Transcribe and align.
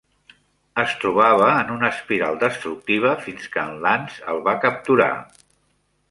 Es 0.83 0.93
trobava 1.01 1.49
en 1.57 1.67
una 1.73 1.91
espiral 1.95 2.39
destructiva 2.43 3.11
fins 3.25 3.45
que 3.57 3.65
en 3.65 3.77
Lance 3.83 4.25
el 4.33 4.41
va 4.49 4.55
capturar. 4.65 5.11